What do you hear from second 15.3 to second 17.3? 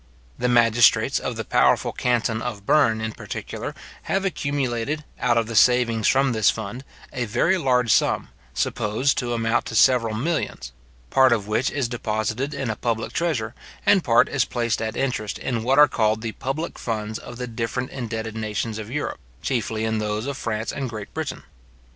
in what are called the public funds